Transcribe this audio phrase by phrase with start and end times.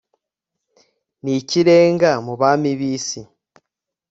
[1.23, 3.21] n'ikirenga mu bami b'isi